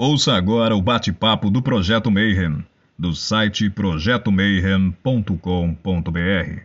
[0.00, 2.64] Ouça agora o bate-papo do Projeto Mayhem,
[2.96, 6.62] do site projetomayhem.com.br.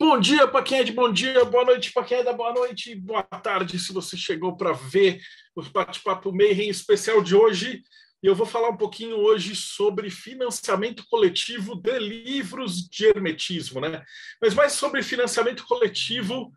[0.00, 2.54] Bom dia para quem é de bom dia, boa noite para quem é da boa
[2.54, 5.20] noite, boa tarde se você chegou para ver
[5.54, 7.82] o bate-papo Mayhem especial de hoje.
[8.22, 14.02] E eu vou falar um pouquinho hoje sobre financiamento coletivo de livros de hermetismo, né?
[14.40, 16.50] Mas mais sobre financiamento coletivo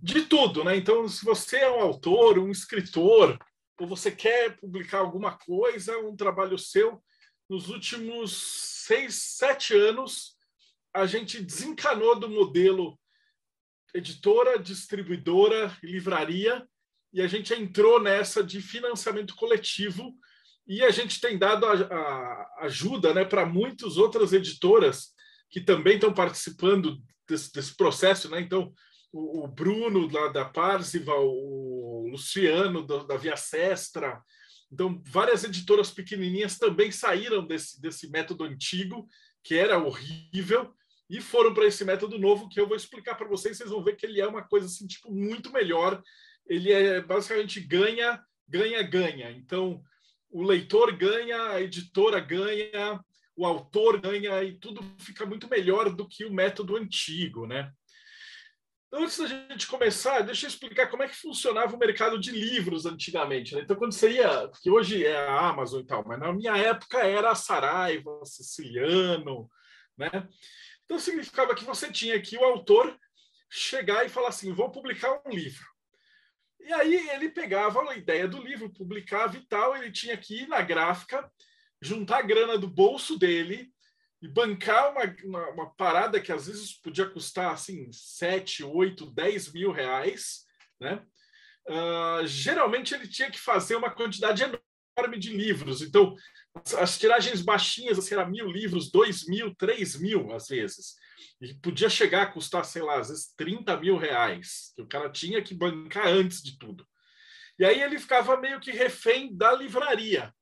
[0.00, 0.76] de tudo, né?
[0.76, 3.38] Então, se você é um autor, um escritor,
[3.78, 7.02] ou você quer publicar alguma coisa, um trabalho seu,
[7.48, 10.36] nos últimos seis, sete anos,
[10.94, 12.98] a gente desencanou do modelo
[13.94, 16.66] editora, distribuidora, livraria,
[17.12, 20.14] e a gente entrou nessa de financiamento coletivo,
[20.66, 25.14] e a gente tem dado a, a ajuda né, para muitas outras editoras
[25.48, 28.28] que também estão participando desse, desse processo.
[28.28, 28.40] Né?
[28.42, 28.72] Então,
[29.12, 34.22] o, o Bruno lá da Parzival, o Luciano da, Via Sestra.
[34.70, 39.08] Então, várias editoras pequenininhas também saíram desse, desse método antigo,
[39.42, 40.74] que era horrível,
[41.08, 43.56] e foram para esse método novo que eu vou explicar para vocês.
[43.56, 46.02] Vocês vão ver que ele é uma coisa assim, tipo, muito melhor.
[46.46, 49.30] Ele é basicamente ganha, ganha, ganha.
[49.30, 49.82] Então,
[50.30, 53.02] o leitor ganha, a editora ganha,
[53.34, 57.72] o autor ganha, e tudo fica muito melhor do que o método antigo, né?
[58.90, 62.86] Antes da gente começar, deixa eu explicar como é que funcionava o mercado de livros
[62.86, 63.54] antigamente.
[63.54, 63.60] Né?
[63.60, 66.98] Então, quando você ia, que hoje é a Amazon e tal, mas na minha época
[66.98, 69.50] era a Saraiva, Siciliano,
[69.96, 70.26] né?
[70.84, 72.98] Então, significava que você tinha que o autor
[73.50, 75.66] chegar e falar assim: vou publicar um livro.
[76.60, 80.48] E aí ele pegava a ideia do livro, publicava e tal, ele tinha que ir
[80.48, 81.30] na gráfica,
[81.80, 83.70] juntar a grana do bolso dele,
[84.20, 89.52] e bancar uma, uma, uma, parada que às vezes podia custar assim 7, 8, 10
[89.52, 90.44] mil reais,
[90.80, 91.04] né?
[91.68, 95.82] Uh, geralmente ele tinha que fazer uma quantidade enorme de livros.
[95.82, 96.16] Então,
[96.78, 100.94] as tiragens baixinhas, assim, era mil livros, dois mil, três mil, às vezes.
[101.40, 105.10] E podia chegar a custar, sei lá, às vezes 30 mil reais, que o cara
[105.10, 106.86] tinha que bancar antes de tudo.
[107.58, 110.32] E aí ele ficava meio que refém da livraria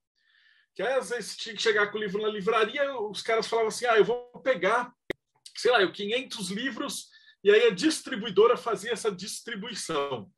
[0.77, 3.87] que às vezes tinha que chegar com o livro na livraria, os caras falavam assim:
[3.87, 4.93] ah, eu vou pegar,
[5.57, 7.09] sei lá, eu 500 livros,
[7.43, 10.31] e aí a distribuidora fazia essa distribuição.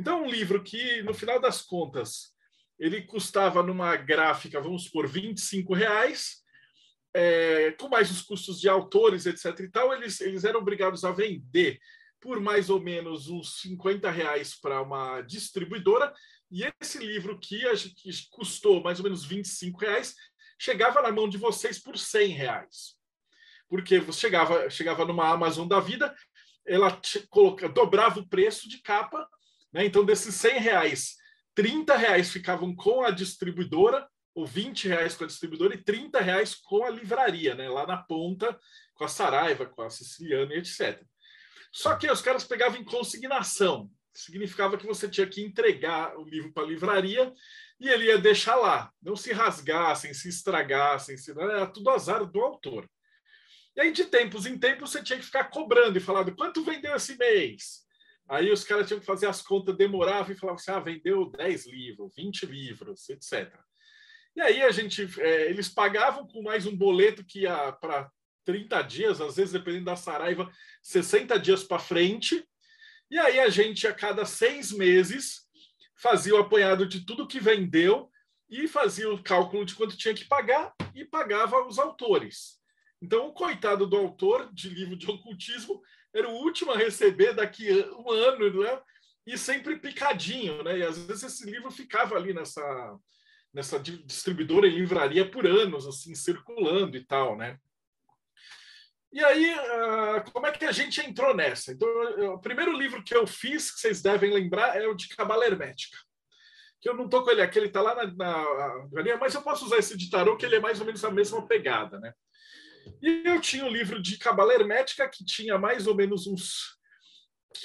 [0.00, 2.32] Então, um livro que, no final das contas,
[2.78, 6.42] ele custava numa gráfica, vamos supor, 25 reais,
[7.12, 9.60] é, com mais os custos de autores, etc.
[9.60, 11.78] e tal, eles, eles eram obrigados a vender
[12.20, 16.12] por mais ou menos uns 50 reais para uma distribuidora
[16.50, 17.62] e esse livro que,
[18.30, 20.14] custou mais ou menos 25 reais,
[20.58, 22.96] chegava na mão de vocês por 100 reais.
[23.68, 26.14] Porque você chegava, chegava numa Amazon da vida,
[26.66, 29.28] ela coloca, dobrava o preço de capa,
[29.72, 29.84] né?
[29.84, 31.16] então desses 100 reais,
[31.54, 36.54] 30 reais ficavam com a distribuidora, ou 20 reais com a distribuidora e 30 reais
[36.54, 37.68] com a livraria, né?
[37.68, 38.58] lá na ponta,
[38.94, 41.02] com a Saraiva, com a Siciliana e etc.
[41.72, 46.52] Só que os caras pegavam em consignação significava que você tinha que entregar o livro
[46.52, 47.32] para a livraria
[47.78, 48.92] e ele ia deixar lá.
[49.00, 51.30] Não se rasgassem, se estragassem, se...
[51.30, 52.88] era tudo azar do autor.
[53.76, 56.96] E aí, de tempos em tempos, você tinha que ficar cobrando e falando quanto vendeu
[56.96, 57.86] esse mês.
[58.28, 61.66] Aí os caras tinham que fazer as contas, demorava e falavam assim: ah, vendeu 10
[61.66, 63.54] livros, 20 livros, etc.
[64.34, 68.10] E aí a gente, é, eles pagavam com mais um boleto que ia para
[68.44, 70.50] 30 dias, às vezes, dependendo da Saraiva,
[70.82, 72.44] 60 dias para frente,
[73.10, 75.46] e aí a gente, a cada seis meses,
[75.96, 78.10] fazia o apanhado de tudo que vendeu
[78.48, 82.58] e fazia o cálculo de quanto tinha que pagar e pagava os autores.
[83.00, 85.82] Então, o coitado do autor de livro de ocultismo
[86.14, 88.80] era o último a receber daqui um ano, né?
[89.26, 90.78] E sempre picadinho, né?
[90.78, 92.98] E às vezes esse livro ficava ali nessa,
[93.52, 97.58] nessa distribuidora e livraria por anos, assim, circulando e tal, né?
[99.12, 101.72] E aí, uh, como é que a gente entrou nessa?
[101.72, 105.08] Então, eu, o primeiro livro que eu fiz, que vocês devem lembrar, é o de
[105.08, 105.96] Cabala Hermética.
[106.80, 109.64] Que eu não estou com ele aqui, ele está lá na, na, mas eu posso
[109.64, 112.12] usar esse de tarô, que ele é mais ou menos a mesma pegada, né?
[113.02, 116.78] E eu tinha um livro de Cabala Hermética que tinha mais ou menos uns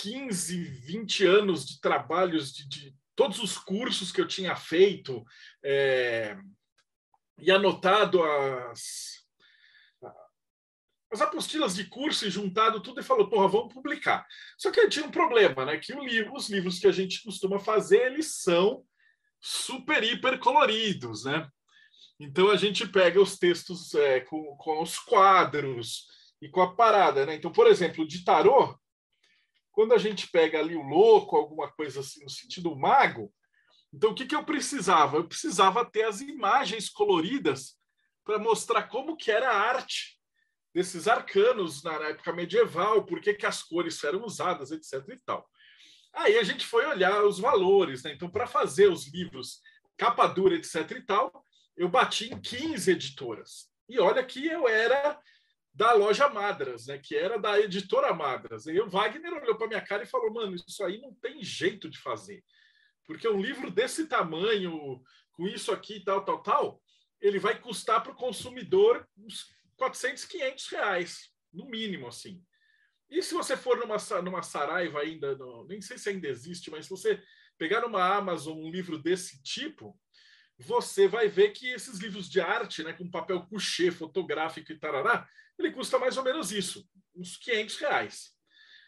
[0.02, 5.24] 15, 20 anos de trabalhos, de, de todos os cursos que eu tinha feito,
[5.64, 6.38] é,
[7.38, 9.23] e anotado as
[11.14, 14.26] as apostilas de curso e juntado tudo e falou, porra, vamos publicar.
[14.58, 15.78] Só que tinha um problema, né?
[15.78, 18.84] Que livro, os livros que a gente costuma fazer, eles são
[19.40, 21.48] super, hiper coloridos, né?
[22.20, 26.08] Então a gente pega os textos é, com, com os quadros
[26.42, 27.36] e com a parada, né?
[27.36, 28.76] Então, por exemplo, de tarô,
[29.72, 33.32] quando a gente pega ali o louco, alguma coisa assim no sentido mago,
[33.94, 35.18] Então, o que, que eu precisava?
[35.18, 37.78] Eu precisava ter as imagens coloridas
[38.26, 40.13] para mostrar como que era a arte
[40.74, 45.08] desses arcanos na época medieval, por que, que as cores eram usadas, etc.
[45.10, 45.48] e tal.
[46.14, 48.14] Aí a gente foi olhar os valores, né?
[48.14, 49.62] Então, para fazer os livros
[49.98, 50.92] capa dura, etc.
[50.92, 53.72] e tal, eu bati em 15 editoras.
[53.88, 55.20] E olha que eu era
[55.74, 58.68] da loja Madras, né, que era da editora Madras.
[58.68, 61.90] E o Wagner olhou para minha cara e falou: "Mano, isso aí não tem jeito
[61.90, 62.44] de fazer.
[63.06, 66.82] Porque um livro desse tamanho, com isso aqui, tal, tal, tal,
[67.20, 69.48] ele vai custar para o consumidor uns
[69.78, 72.44] 400, 500 reais, no mínimo, assim.
[73.10, 76.86] E se você for numa, numa Saraiva ainda, no, nem sei se ainda existe, mas
[76.86, 77.22] se você
[77.58, 80.00] pegar numa Amazon um livro desse tipo,
[80.58, 85.28] você vai ver que esses livros de arte, né, com papel couché, fotográfico e tarará,
[85.58, 88.32] ele custa mais ou menos isso, uns 500 reais.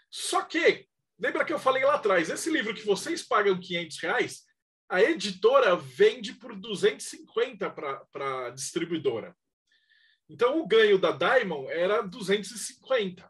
[0.10, 0.88] Só que,
[1.20, 4.44] lembra que eu falei lá atrás, esse livro que vocês pagam 500 reais,
[4.90, 9.36] a editora vende por 250 para a distribuidora.
[10.30, 13.30] Então, o ganho da Diamond era 250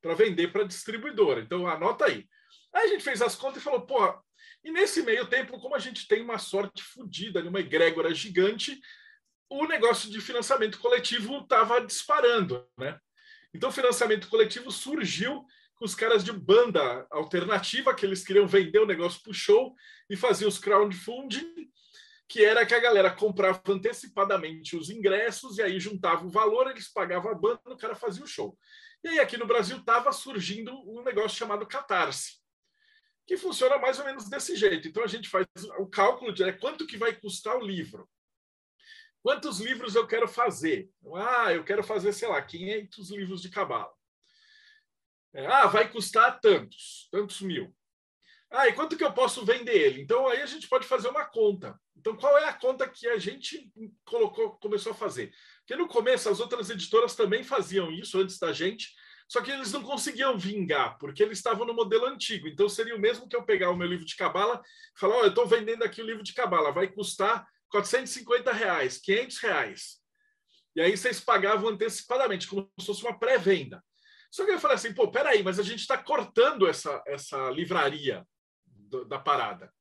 [0.00, 1.40] para vender para a distribuidora.
[1.40, 2.26] Então, anota aí.
[2.72, 3.98] Aí a gente fez as contas e falou, pô,
[4.64, 8.80] e nesse meio tempo, como a gente tem uma sorte fodida, uma egrégora gigante,
[9.48, 12.98] o negócio de financiamento coletivo estava disparando, né?
[13.54, 15.46] Então, o financiamento coletivo surgiu
[15.76, 19.74] com os caras de banda alternativa, que eles queriam vender o negócio para o show
[20.10, 21.70] e faziam os crowdfunding,
[22.28, 26.88] que era que a galera comprava antecipadamente os ingressos e aí juntava o valor, eles
[26.88, 28.58] pagavam a banda, o cara fazia o show.
[29.04, 32.38] E aí aqui no Brasil estava surgindo um negócio chamado Catarse,
[33.26, 34.88] que funciona mais ou menos desse jeito.
[34.88, 35.46] Então a gente faz
[35.78, 38.08] o cálculo de é, quanto que vai custar o livro.
[39.22, 40.88] Quantos livros eu quero fazer?
[41.14, 43.92] Ah, eu quero fazer, sei lá, 500 livros de cabala.
[45.34, 47.74] É, ah, vai custar tantos, tantos mil.
[48.50, 50.00] Ah, e quanto que eu posso vender ele?
[50.00, 51.78] Então aí a gente pode fazer uma conta.
[51.96, 53.70] Então qual é a conta que a gente
[54.04, 55.32] colocou, começou a fazer?
[55.60, 58.94] Porque no começo as outras editoras também faziam isso antes da gente,
[59.28, 62.46] só que eles não conseguiam vingar, porque eles estavam no modelo antigo.
[62.46, 64.62] Então seria o mesmo que eu pegar o meu livro de cabala
[64.94, 68.98] e falar: oh, eu estou vendendo aqui o livro de cabala, vai custar 450 reais,
[68.98, 69.96] 500 reais.
[70.76, 73.82] E aí vocês pagavam antecipadamente, como se fosse uma pré-venda.
[74.30, 78.24] Só que eu falei assim: pô, peraí, mas a gente está cortando essa, essa livraria
[78.64, 79.72] do, da parada.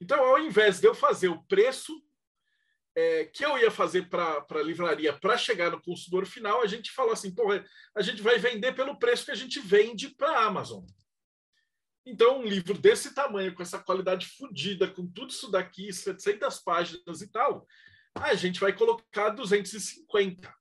[0.00, 1.92] Então, ao invés de eu fazer o preço
[2.94, 6.90] é, que eu ia fazer para a livraria para chegar no consumidor final, a gente
[6.90, 7.44] falou assim: pô,
[7.94, 10.84] a gente vai vender pelo preço que a gente vende para a Amazon.
[12.04, 17.20] Então, um livro desse tamanho, com essa qualidade fodida, com tudo isso daqui, 700 páginas
[17.20, 17.66] e tal,
[18.14, 20.52] a gente vai colocar 250.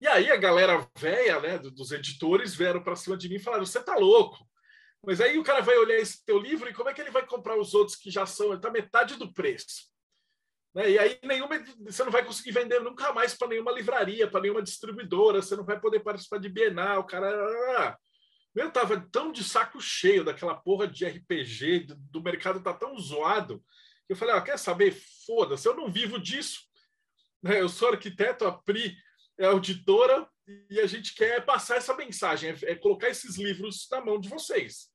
[0.00, 3.66] E aí a galera velha, né, dos editores, vieram para cima de mim e falaram:
[3.66, 4.46] você tá louco?
[5.04, 7.24] Mas aí o cara vai olhar esse teu livro e como é que ele vai
[7.24, 8.52] comprar os outros que já são?
[8.52, 9.88] Ele tá metade do preço.
[10.74, 10.90] Né?
[10.90, 14.62] E aí nenhuma, você não vai conseguir vender nunca mais para nenhuma livraria, para nenhuma
[14.62, 17.96] distribuidora, você não vai poder participar de Bienal, cara.
[18.54, 22.98] Eu tava tão de saco cheio daquela porra de RPG, do, do mercado tá tão
[22.98, 23.62] zoado,
[24.06, 24.96] que eu falei, ah, quer saber?
[25.26, 26.60] Foda-se, eu não vivo disso.
[27.42, 27.60] Né?
[27.60, 28.96] Eu sou arquiteto, a Pri
[29.38, 30.28] é auditora,
[30.70, 34.28] e a gente quer passar essa mensagem, é, é colocar esses livros na mão de
[34.28, 34.88] vocês.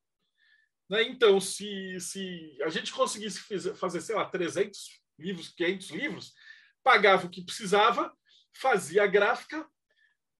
[0.88, 1.02] Né?
[1.04, 3.40] Então, se, se a gente conseguisse
[3.74, 6.34] fazer, sei lá, 300 livros, 500 livros,
[6.82, 8.12] pagava o que precisava,
[8.52, 9.66] fazia a gráfica,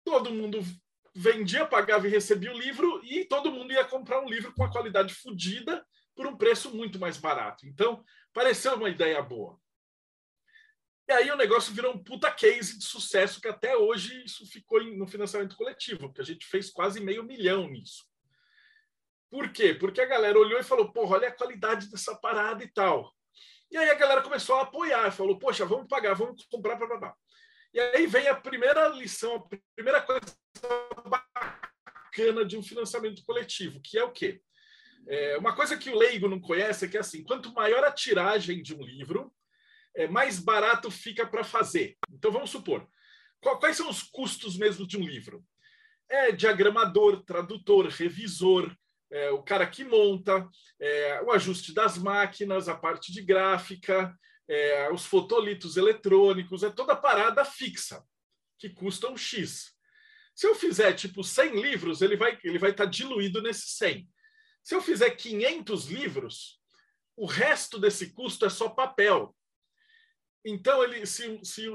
[0.05, 0.61] todo mundo
[1.15, 4.71] vendia, pagava e recebia o livro, e todo mundo ia comprar um livro com a
[4.71, 7.67] qualidade fodida por um preço muito mais barato.
[7.67, 9.59] Então, pareceu uma ideia boa.
[11.07, 14.83] E aí o negócio virou um puta case de sucesso que até hoje isso ficou
[14.83, 18.05] no financiamento coletivo, porque a gente fez quase meio milhão nisso.
[19.31, 19.75] Por quê?
[19.75, 23.13] Porque a galera olhou e falou, porra, olha a qualidade dessa parada e tal.
[23.71, 26.97] E aí a galera começou a apoiar, falou, poxa, vamos pagar, vamos comprar, blá, blá,
[26.97, 27.15] blá.
[27.73, 30.21] E aí vem a primeira lição, a primeira coisa
[31.09, 34.41] bacana de um financiamento coletivo, que é o quê?
[35.09, 38.63] É, uma coisa que o leigo não conhece é que, assim, quanto maior a tiragem
[38.63, 39.34] de um livro,
[39.95, 41.97] é, mais barato fica para fazer.
[42.11, 42.89] Então, vamos supor,
[43.41, 45.45] quais são os custos mesmo de um livro?
[46.09, 48.75] É diagramador, tradutor, revisor,
[49.11, 50.49] é, o cara que monta,
[50.81, 54.13] é, o ajuste das máquinas, a parte de gráfica,
[54.49, 58.03] é, os fotolitos eletrônicos, é toda parada fixa,
[58.59, 59.73] que custa um X.
[60.35, 64.09] Se eu fizer tipo 100 livros, ele vai ele vai estar tá diluído nesse 100.
[64.63, 66.61] Se eu fizer 500 livros,
[67.17, 69.35] o resto desse custo é só papel.
[70.45, 71.67] Então, ele, se, se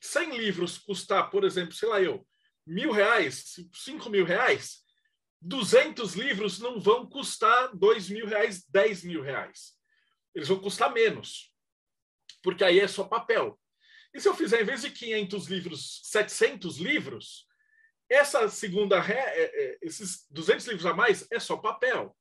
[0.00, 2.26] 100 livros custar, por exemplo, sei lá eu,
[2.66, 4.80] mil reais, cinco mil reais,
[5.40, 9.72] 200 livros não vão custar 2 mil reais, 10 mil reais.
[10.34, 11.54] eles vão custar menos,
[12.42, 13.58] porque aí é só papel.
[14.12, 17.46] E se eu fizer, em vez de 500 livros, 700 livros,
[18.08, 22.16] essa segunda ré, é, é, esses 200 livros a mais é só papel.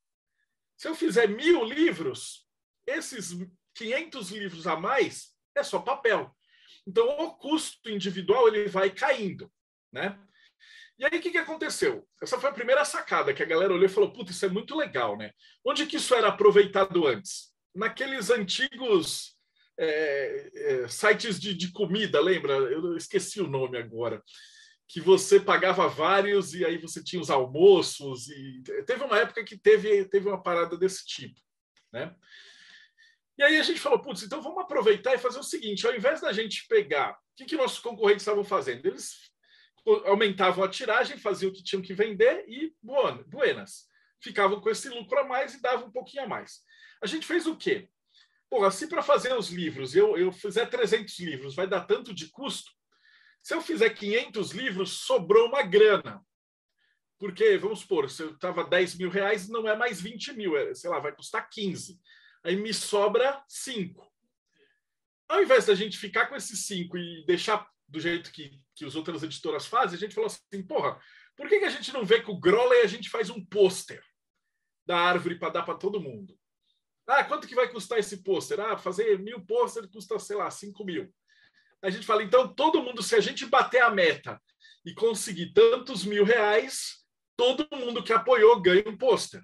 [0.77, 2.47] Se eu fizer mil livros,
[2.85, 3.35] esses
[3.73, 6.35] 500 livros a mais é só papel.
[6.87, 9.51] Então, o custo individual ele vai caindo,
[9.91, 10.17] né?
[10.97, 12.05] E aí, o que, que aconteceu?
[12.21, 14.75] Essa foi a primeira sacada que a galera olhou e falou: Puta, isso é muito
[14.75, 15.31] legal, né?
[15.65, 17.53] Onde que isso era aproveitado antes?
[17.73, 19.37] Naqueles antigos
[19.79, 22.53] é, é, sites de, de, comida, lembra?
[22.53, 24.21] Eu esqueci o nome agora.
[24.89, 28.27] Que você pagava vários e aí você tinha os almoços.
[28.27, 31.39] e Teve uma época que teve, teve uma parada desse tipo,
[31.93, 32.13] né?
[33.39, 36.19] E aí a gente falou, putz, então vamos aproveitar e fazer o seguinte: ao invés
[36.19, 38.85] da gente pegar, o que, que nossos concorrentes estavam fazendo?
[38.85, 39.31] Eles
[40.05, 43.87] aumentavam a tiragem, faziam o que tinham que vender e buenas.
[44.21, 46.59] Ficavam com esse lucro a mais e davam um pouquinho a mais.
[47.01, 47.87] A gente fez o quê?
[48.49, 52.27] Porra, se para fazer os livros eu, eu fizer 300 livros vai dar tanto de
[52.27, 52.69] custo,
[53.41, 56.21] se eu fizer 500 livros, sobrou uma grana.
[57.17, 60.73] Porque, vamos supor, se eu estava 10 mil reais, não é mais 20 mil, é,
[60.73, 61.97] sei lá, vai custar 15
[62.43, 64.09] aí me sobra cinco.
[65.27, 68.95] Ao invés da gente ficar com esses cinco e deixar do jeito que, que as
[68.95, 70.99] outras editoras fazem, a gente falou assim, porra,
[71.35, 74.03] por que, que a gente não vê com o Growley a gente faz um pôster
[74.85, 76.37] da árvore para dar para todo mundo?
[77.07, 78.59] Ah, quanto que vai custar esse pôster?
[78.59, 81.11] Ah, fazer mil pôster custa, sei lá, cinco mil.
[81.81, 84.39] A gente fala, então, todo mundo, se a gente bater a meta
[84.85, 87.05] e conseguir tantos mil reais,
[87.37, 89.41] todo mundo que apoiou ganha um pôster.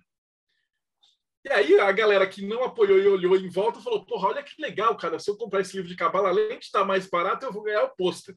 [1.45, 4.59] E aí a galera que não apoiou e olhou em volta falou: porra, olha que
[4.59, 5.19] legal, cara.
[5.19, 7.83] Se eu comprar esse livro de cabala, além de estar mais barato, eu vou ganhar
[7.83, 8.35] o pôster.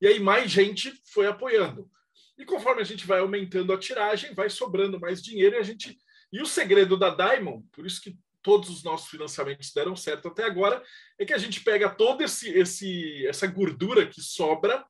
[0.00, 1.88] E aí mais gente foi apoiando.
[2.36, 5.96] E conforme a gente vai aumentando a tiragem, vai sobrando mais dinheiro e a gente.
[6.32, 10.44] E o segredo da Diamond, por isso que todos os nossos financiamentos deram certo até
[10.44, 10.82] agora,
[11.18, 14.84] é que a gente pega toda esse, esse, essa gordura que sobra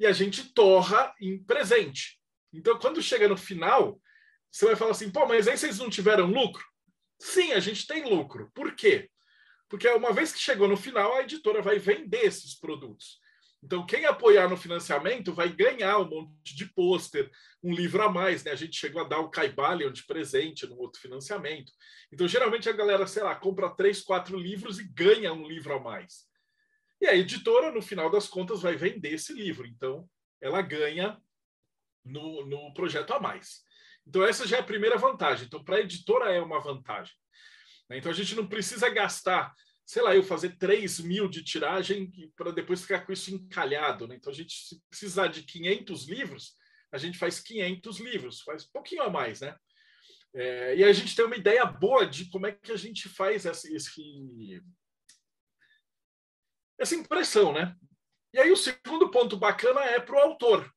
[0.00, 2.18] e a gente torra em presente.
[2.52, 4.00] Então, quando chega no final,
[4.50, 6.71] você vai falar assim, pô, mas aí vocês não tiveram lucro?
[7.22, 8.50] Sim, a gente tem lucro.
[8.52, 9.08] Por quê?
[9.68, 13.20] Porque uma vez que chegou no final, a editora vai vender esses produtos.
[13.62, 17.30] Então, quem apoiar no financiamento vai ganhar um monte de pôster,
[17.62, 18.42] um livro a mais.
[18.42, 18.50] Né?
[18.50, 21.70] A gente chegou a dar o Caibalion de presente no outro financiamento.
[22.12, 25.80] Então, geralmente a galera, sei lá, compra três, quatro livros e ganha um livro a
[25.80, 26.24] mais.
[27.00, 29.64] E a editora, no final das contas, vai vender esse livro.
[29.64, 30.10] Então,
[30.40, 31.16] ela ganha
[32.04, 33.62] no, no projeto a mais.
[34.06, 35.46] Então, essa já é a primeira vantagem.
[35.46, 37.14] Então, para a editora é uma vantagem.
[37.88, 37.98] Né?
[37.98, 39.54] Então, a gente não precisa gastar,
[39.86, 44.08] sei lá, eu fazer 3 mil de tiragem para depois ficar com isso encalhado.
[44.08, 44.16] Né?
[44.16, 46.56] Então, a gente, se precisar de 500 livros,
[46.92, 49.56] a gente faz 500 livros, faz um pouquinho a mais, né?
[50.34, 53.44] É, e a gente tem uma ideia boa de como é que a gente faz
[53.44, 54.62] essa, esse,
[56.78, 57.74] essa impressão, né?
[58.32, 60.70] E aí o segundo ponto bacana é para o autor.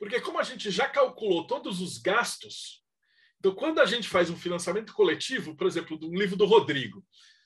[0.00, 2.82] Porque como a gente já calculou todos os gastos,
[3.38, 7.04] então quando a gente faz um financiamento coletivo, por exemplo, um livro do Rodrigo,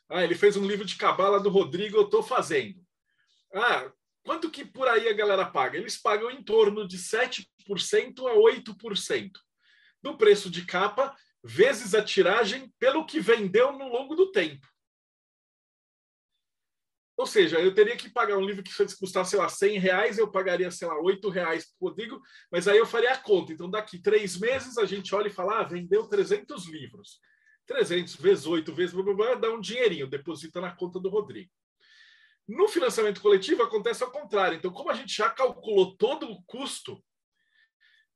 [0.09, 2.81] ah, ele fez um livro de cabala do Rodrigo, eu estou fazendo.
[3.53, 3.91] Ah,
[4.23, 5.77] quanto que por aí a galera paga?
[5.77, 7.45] Eles pagam em torno de 7%
[8.29, 9.31] a 8%
[10.01, 14.65] do preço de capa vezes a tiragem pelo que vendeu no longo do tempo.
[17.17, 20.31] Ou seja, eu teria que pagar um livro que custasse, sei lá, 100 reais, eu
[20.31, 23.53] pagaria, sei lá, 8 reais por Rodrigo, mas aí eu faria a conta.
[23.53, 27.21] Então, daqui três meses, a gente olha e fala, ah, vendeu 300 livros.
[27.67, 31.51] 300 vezes 8 vezes, blá, blá, blá, dá um dinheirinho, deposita na conta do Rodrigo.
[32.49, 34.57] No financiamento coletivo, acontece ao contrário.
[34.57, 37.03] Então, como a gente já calculou todo o custo,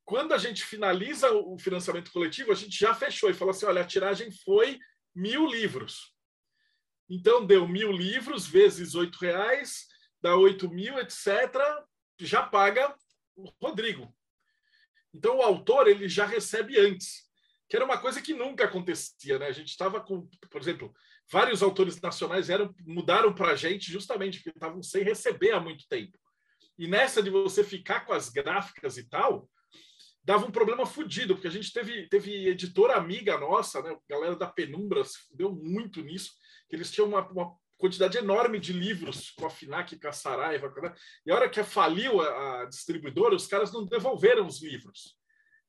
[0.04, 3.82] quando a gente finaliza o financiamento coletivo, a gente já fechou e falou assim, olha,
[3.82, 4.78] a tiragem foi
[5.14, 6.14] mil livros.
[7.08, 9.86] Então, deu mil livros vezes oito reais,
[10.20, 11.26] dá oito mil, etc.
[12.20, 12.94] Já paga
[13.36, 14.14] o Rodrigo.
[15.14, 17.28] Então, o autor ele já recebe antes,
[17.68, 19.38] que era uma coisa que nunca acontecia.
[19.38, 19.46] Né?
[19.46, 20.94] A gente estava com, por exemplo,
[21.30, 25.86] vários autores nacionais eram, mudaram para a gente justamente porque estavam sem receber há muito
[25.88, 26.18] tempo.
[26.78, 29.48] E nessa de você ficar com as gráficas e tal,
[30.22, 33.96] dava um problema fodido, porque a gente teve, teve editora amiga nossa, né?
[34.08, 36.32] galera da Penumbra se deu muito nisso,
[36.68, 40.72] que eles tinham uma, uma quantidade enorme de livros com a FINAC com a Saraiva.
[41.24, 45.16] E a hora que faliu a, a distribuidora, os caras não devolveram os livros.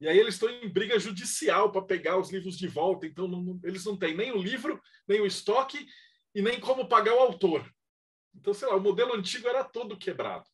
[0.01, 3.05] E aí eles estão em briga judicial para pegar os livros de volta.
[3.05, 5.85] Então não, eles não têm nem o livro, nem o estoque
[6.33, 7.69] e nem como pagar o autor.
[8.33, 10.45] Então, sei lá, o modelo antigo era todo quebrado.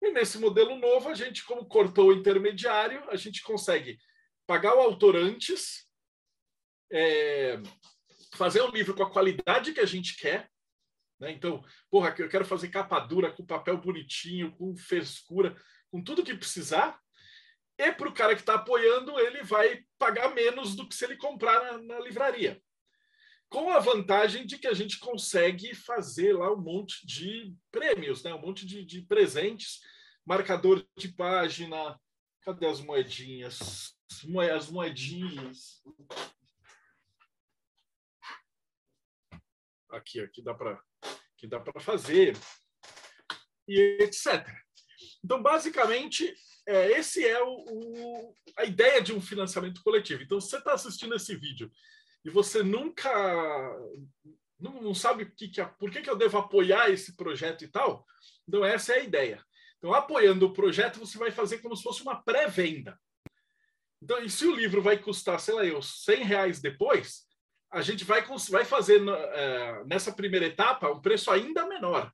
[0.00, 3.98] E nesse modelo novo, a gente, como cortou o intermediário, a gente consegue
[4.46, 5.88] pagar o autor antes,
[6.90, 7.60] é,
[8.42, 10.50] fazer um livro com a qualidade que a gente quer.
[11.20, 11.30] Né?
[11.30, 15.56] Então, porra, eu quero fazer capa dura, com papel bonitinho, com frescura,
[15.92, 16.98] com tudo que precisar.
[17.78, 21.16] E para o cara que está apoiando, ele vai pagar menos do que se ele
[21.16, 22.60] comprar na, na livraria
[23.48, 28.34] com a vantagem de que a gente consegue fazer lá um monte de prêmios, né?
[28.34, 29.78] um monte de, de presentes,
[30.26, 32.00] marcador de página.
[32.40, 33.94] Cadê as moedinhas?
[34.56, 35.82] As moedinhas.
[39.92, 40.82] Aqui, aqui dá para
[41.36, 42.36] que dá para fazer
[43.68, 44.46] e etc.
[45.24, 46.32] Então, basicamente,
[46.66, 50.22] é, esse é o, o, a ideia de um financiamento coletivo.
[50.22, 51.70] Então, você está assistindo esse vídeo
[52.24, 53.10] e você nunca
[54.62, 58.06] não, não sabe que, que, por que, que eu devo apoiar esse projeto e tal,
[58.46, 59.44] então essa é a ideia.
[59.78, 62.96] Então, apoiando o projeto, você vai fazer como se fosse uma pré-venda.
[64.00, 67.24] Então, e se o livro vai custar, sei lá, eu, 100 reais depois,
[67.72, 72.12] a gente vai, vai fazer é, nessa primeira etapa um preço ainda menor.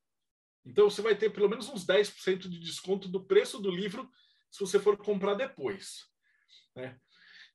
[0.64, 4.08] Então, você vai ter pelo menos uns 10% de desconto do preço do livro
[4.50, 6.06] se você for comprar depois.
[6.76, 6.96] Né?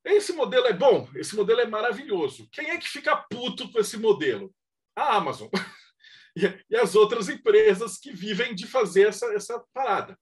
[0.04, 2.50] Esse modelo é bom, esse modelo é maravilhoso.
[2.52, 4.54] Quem é que fica puto com esse modelo?
[4.96, 5.48] A Amazon.
[6.36, 10.20] e, as outras empresas que vivem de fazer essa, essa parada.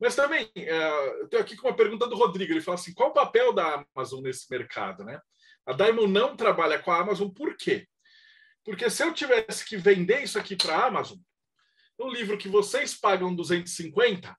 [0.00, 2.52] Mas também, é, eu tenho aqui uma pergunta do Rodrigo.
[2.52, 5.04] Ele fala assim: qual o papel da Amazon nesse mercado?
[5.04, 5.20] Né?
[5.66, 7.86] A Diamond não trabalha com a Amazon, por quê?
[8.64, 11.18] Porque se eu tivesse que vender isso aqui para a Amazon,
[11.98, 14.36] um livro que vocês pagam 250,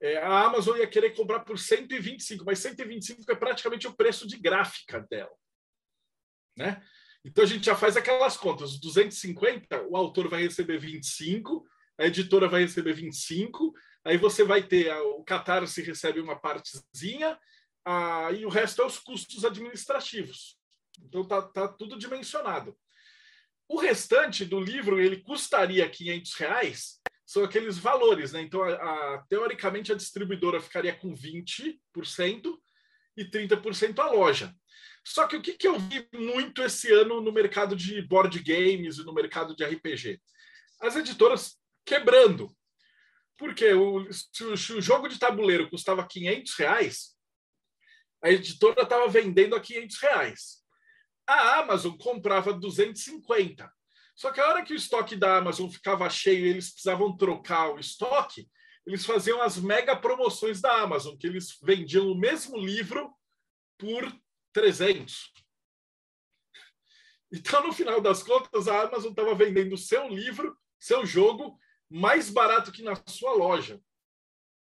[0.00, 4.38] é, a Amazon ia querer comprar por 125, mas 125 é praticamente o preço de
[4.38, 5.34] gráfica dela.
[6.56, 6.82] Né?
[7.24, 8.78] Então a gente já faz aquelas contas.
[8.78, 11.66] 250, o autor vai receber 25,
[11.98, 13.72] a editora vai receber 25,
[14.04, 17.38] aí você vai ter o Catarse recebe uma partezinha,
[17.84, 20.58] a, e o resto é os custos administrativos.
[21.02, 22.76] Então tá, tá tudo dimensionado.
[23.68, 28.42] O restante do livro ele custaria 500 reais são aqueles valores, né?
[28.42, 31.78] Então, a, a, teoricamente, a distribuidora ficaria com 20%
[33.16, 34.54] e 30% a loja.
[35.04, 38.98] Só que o que, que eu vi muito esse ano no mercado de board games
[38.98, 40.20] e no mercado de RPG?
[40.80, 42.54] As editoras quebrando.
[43.38, 47.16] Porque o, se, o, se o jogo de tabuleiro custava 500 reais,
[48.24, 50.64] a editora estava vendendo a 500 reais.
[51.26, 53.70] A Amazon comprava 250.
[54.16, 57.74] Só que a hora que o estoque da Amazon ficava cheio e eles precisavam trocar
[57.74, 58.48] o estoque,
[58.86, 63.14] eles faziam as mega promoções da Amazon, que eles vendiam o mesmo livro
[63.76, 64.10] por
[64.54, 65.30] 300.
[67.30, 71.58] Então, no final das contas, a Amazon estava vendendo seu livro, seu jogo,
[71.90, 73.78] mais barato que na sua loja.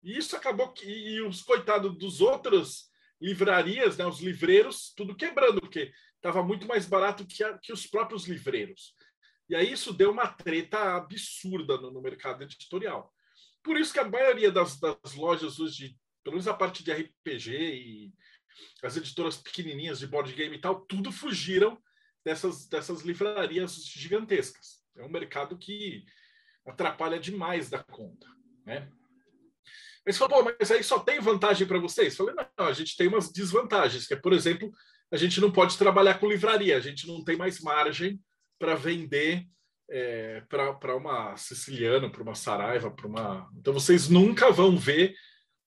[0.03, 2.91] E isso acabou que e os coitados dos outros
[3.23, 7.87] livrarias, né, os livreiros, tudo quebrando, porque estava muito mais barato que, a, que os
[7.87, 8.93] próprios livreiros.
[9.49, 13.13] E aí isso deu uma treta absurda no, no mercado editorial.
[13.63, 17.51] Por isso que a maioria das, das, lojas hoje, pelo menos a parte de RPG
[17.51, 18.13] e
[18.83, 21.81] as editoras pequenininhas de board game e tal, tudo fugiram
[22.25, 24.83] dessas, dessas livrarias gigantescas.
[24.97, 26.03] É um mercado que
[26.67, 28.27] atrapalha demais da conta,
[28.65, 28.91] né?
[30.05, 32.15] Mas falou, mas aí só tem vantagem para vocês?
[32.15, 34.71] Falei, não, a gente tem umas desvantagens, que é, por exemplo,
[35.11, 38.19] a gente não pode trabalhar com livraria, a gente não tem mais margem
[38.59, 39.45] para vender
[39.89, 43.49] é, para uma siciliana, para uma saraiva, para uma.
[43.57, 45.15] Então vocês nunca vão ver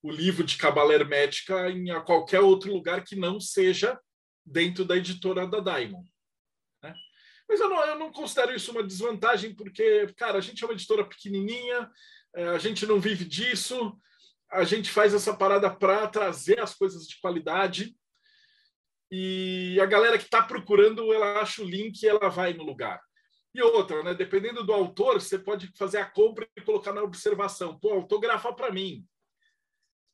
[0.02, 3.98] o livro de cabala hermética em qualquer outro lugar que não seja
[4.44, 6.08] dentro da editora da Diamond.
[6.82, 6.94] Né?
[7.48, 10.74] Mas eu não, eu não considero isso uma desvantagem, porque, cara, a gente é uma
[10.74, 11.90] editora pequenininha,
[12.34, 13.96] é, a gente não vive disso,
[14.50, 17.94] a gente faz essa parada para trazer as coisas de qualidade
[19.10, 23.00] e a galera que está procurando, ela acha o link e ela vai no lugar.
[23.54, 24.14] E outra, né?
[24.14, 27.78] Dependendo do autor, você pode fazer a compra e colocar na observação.
[27.78, 29.06] Pô, autografa para mim.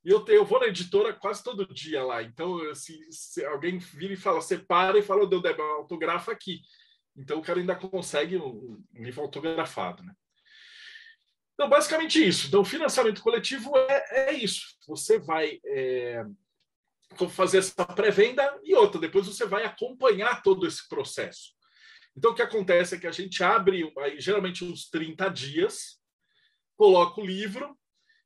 [0.04, 2.22] E eu, eu vou na editora quase todo dia lá.
[2.22, 6.60] Então, se, se alguém vira e fala, separa e fala, deu Deb, autografa aqui.
[7.16, 10.14] Então, o cara ainda consegue um, um livro autografado, né?
[11.54, 12.48] Então, basicamente isso.
[12.48, 14.76] Então, o financiamento coletivo é, é isso.
[14.86, 16.24] Você vai é,
[17.30, 21.52] fazer essa pré-venda e outra, depois você vai acompanhar todo esse processo.
[22.16, 25.98] Então, o que acontece é que a gente abre, aí, geralmente, uns 30 dias,
[26.76, 27.76] coloca o livro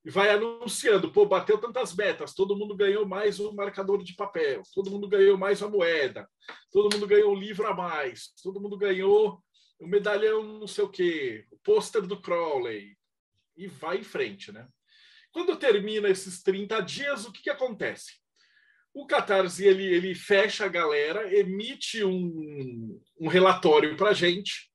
[0.05, 4.63] e vai anunciando: pô, bateu tantas metas, todo mundo ganhou mais um marcador de papel,
[4.75, 6.29] todo mundo ganhou mais uma moeda,
[6.71, 9.43] todo mundo ganhou um livro a mais, todo mundo ganhou
[9.81, 12.96] um medalhão não sei o quê, o pôster do Crowley,
[13.57, 14.67] e vai em frente, né?
[15.33, 18.13] Quando termina esses 30 dias, o que, que acontece?
[18.97, 24.71] o Catarse ele, ele fecha a galera, emite um, um relatório para a gente,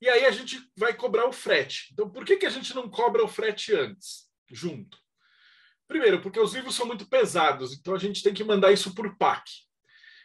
[0.00, 1.90] e aí a gente vai cobrar o frete.
[1.92, 4.98] Então, por que, que a gente não cobra o frete antes, junto?
[5.86, 9.16] Primeiro, porque os livros são muito pesados, então a gente tem que mandar isso por
[9.16, 9.48] PAC.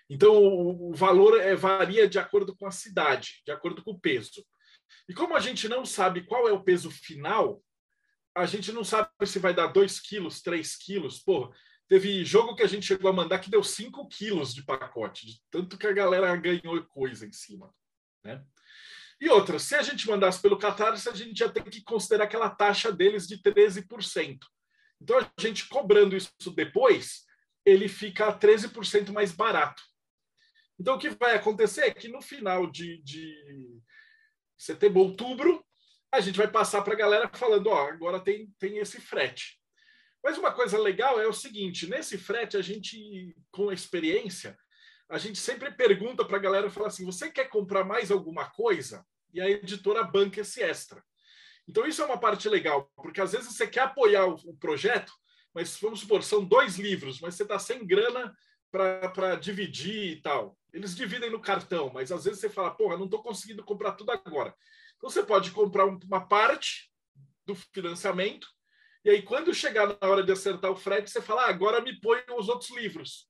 [0.10, 4.44] Então, o, valor é, varia de acordo com a cidade, de acordo com o peso.
[5.08, 7.64] E como a gente não sabe qual é o peso final,
[8.36, 11.20] a gente não sabe se vai dar 2 quilos, 3 quilos.
[11.20, 11.54] Pô,
[11.88, 15.42] teve jogo que a gente chegou a mandar que deu 5 quilos de pacote, de
[15.50, 17.74] tanto que a galera ganhou coisa em cima.
[18.24, 18.44] Né?
[19.20, 22.50] E outra, se a gente mandasse pelo Catarse, a gente já tem que considerar aquela
[22.50, 24.40] taxa deles de 13%.
[25.00, 27.26] Então, a gente cobrando isso depois,
[27.66, 29.84] ele fica 13% mais barato.
[30.80, 33.80] Então, o que vai acontecer é que no final de, de
[34.58, 35.64] setembro, outubro,
[36.12, 39.60] a gente vai passar para a galera falando: ó, agora tem, tem esse frete.
[40.24, 44.58] Mas uma coisa legal é o seguinte: nesse frete, a gente, com a experiência,
[45.10, 49.06] a gente sempre pergunta para a galera fala assim: você quer comprar mais alguma coisa?
[49.34, 51.02] E a editora banca esse extra.
[51.68, 55.14] Então, isso é uma parte legal, porque às vezes você quer apoiar o, o projeto,
[55.54, 58.36] mas vamos supor, são dois livros, mas você está sem grana
[58.72, 60.58] para dividir e tal.
[60.74, 64.12] Eles dividem no cartão, mas às vezes você fala, porra, não estou conseguindo comprar tudo
[64.12, 64.56] agora.
[65.02, 66.94] Então você pode comprar uma parte
[67.44, 68.48] do financiamento,
[69.04, 72.00] e aí quando chegar na hora de acertar o frete, você fala, ah, agora me
[72.00, 73.28] põe os outros livros.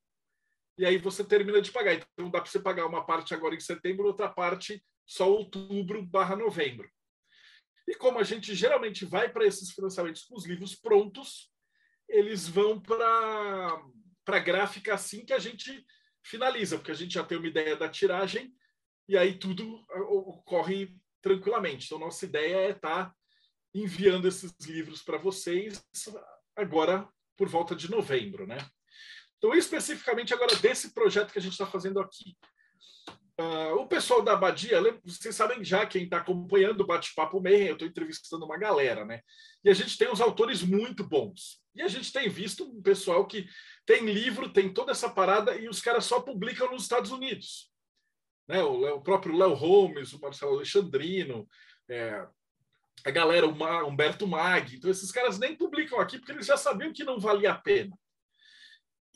[0.77, 1.95] E aí você termina de pagar.
[1.95, 6.35] Então dá para você pagar uma parte agora em setembro, outra parte só outubro barra
[6.35, 6.89] novembro.
[7.87, 11.49] E como a gente geralmente vai para esses financiamentos com os livros prontos,
[12.07, 13.81] eles vão para
[14.27, 15.85] a gráfica assim que a gente
[16.21, 18.53] finaliza, porque a gente já tem uma ideia da tiragem
[19.07, 21.85] e aí tudo ocorre tranquilamente.
[21.85, 23.15] Então, nossa ideia é estar tá
[23.73, 25.83] enviando esses livros para vocês
[26.55, 27.07] agora
[27.37, 28.57] por volta de novembro, né?
[29.37, 32.37] Então, especificamente agora desse projeto que a gente está fazendo aqui.
[33.39, 37.73] Uh, o pessoal da Abadia, vocês sabem já, quem está acompanhando o Bate-Papo Mayhem, eu
[37.73, 39.21] estou entrevistando uma galera, né?
[39.63, 41.59] E a gente tem uns autores muito bons.
[41.73, 43.47] E a gente tem visto um pessoal que
[43.83, 47.70] tem livro, tem toda essa parada, e os caras só publicam nos Estados Unidos.
[48.51, 48.61] Né?
[48.63, 51.47] O, o próprio Léo Holmes, o Marcelo Alexandrino,
[51.89, 52.27] é,
[53.05, 54.75] a galera, o Humberto Mag.
[54.75, 57.97] Então, esses caras nem publicam aqui porque eles já sabiam que não valia a pena.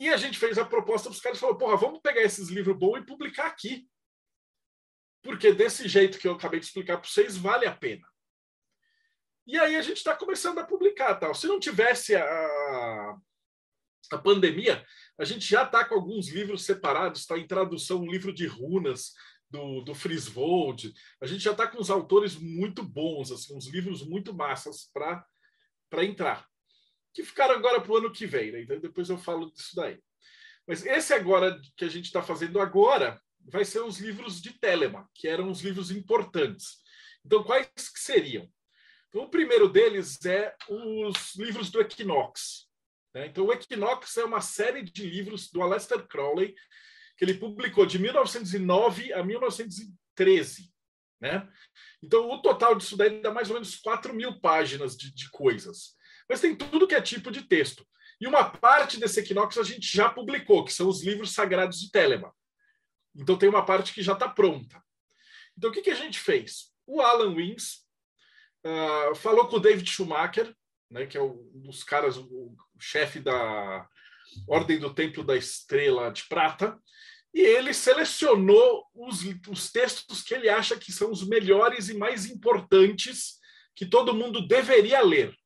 [0.00, 2.48] E a gente fez a proposta para os caras e falou: porra, vamos pegar esses
[2.48, 3.86] livros bons e publicar aqui
[5.26, 8.06] porque desse jeito que eu acabei de explicar para vocês, vale a pena.
[9.44, 11.16] E aí a gente está começando a publicar.
[11.16, 11.34] Tal.
[11.34, 13.16] Se não tivesse a,
[14.12, 14.84] a pandemia,
[15.18, 19.12] a gente já está com alguns livros separados, está em tradução um livro de runas
[19.50, 20.92] do, do Frisvold.
[21.20, 26.04] A gente já está com uns autores muito bons, assim, uns livros muito massas para
[26.04, 26.46] entrar.
[27.14, 28.60] Que ficaram agora para o ano que vem, né?
[28.62, 29.98] Então depois eu falo disso daí.
[30.66, 35.08] Mas esse agora que a gente está fazendo agora vai ser os livros de Telema,
[35.14, 36.78] que eram os livros importantes.
[37.24, 38.48] Então, quais que seriam?
[39.08, 42.65] Então, o primeiro deles é os livros do Equinox.
[43.16, 43.28] Né?
[43.28, 46.54] Então, o Equinox é uma série de livros do Aleister Crowley,
[47.16, 50.70] que ele publicou de 1909 a 1913.
[51.18, 51.48] Né?
[52.02, 55.96] Então, o total disso daí dá mais ou menos 4 mil páginas de, de coisas.
[56.28, 57.88] Mas tem tudo que é tipo de texto.
[58.20, 61.90] E uma parte desse Equinox a gente já publicou, que são os livros sagrados de
[61.90, 62.34] Telema.
[63.14, 64.82] Então tem uma parte que já está pronta.
[65.56, 66.70] Então o que, que a gente fez?
[66.86, 67.86] O Alan Wings
[68.66, 70.54] uh, falou com o David Schumacher,
[70.90, 73.88] né, que é um dos caras, o, chefe da
[74.48, 76.78] Ordem do Templo da Estrela de Prata,
[77.32, 82.26] e ele selecionou os, os textos que ele acha que são os melhores e mais
[82.26, 83.38] importantes
[83.74, 85.36] que todo mundo deveria ler.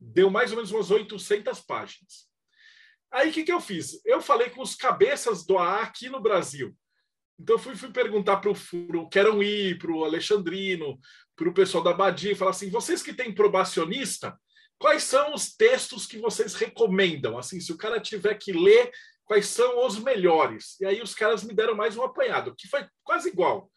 [0.00, 2.28] Deu mais ou menos umas 800 páginas.
[3.12, 4.00] Aí o que, que eu fiz?
[4.04, 6.74] Eu falei com os cabeças do AA aqui no Brasil.
[7.38, 10.98] Então fui, fui perguntar para o Querão Ir, para o Alexandrino,
[11.36, 14.38] para o pessoal da Badia, falar assim: vocês que têm probacionista,
[14.78, 17.38] quais são os textos que vocês recomendam?
[17.38, 18.90] Assim, se o cara tiver que ler,
[19.24, 20.78] quais são os melhores?
[20.80, 23.70] E aí os caras me deram mais um apanhado, que foi quase igual.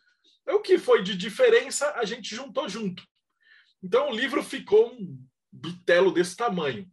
[0.47, 3.03] O que foi de diferença, a gente juntou junto.
[3.83, 5.19] Então o livro ficou um
[5.51, 6.89] bitelo desse tamanho.